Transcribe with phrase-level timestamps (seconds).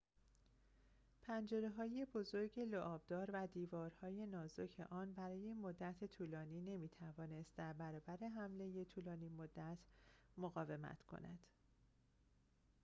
[1.21, 9.77] پنجره‌های بزرگ لعاب‌دار و دیوارهای نازک آن برای مدت طولانی نمی‌توانست در برابر حمله طولانی‌مدت
[10.37, 11.39] مقاومت کند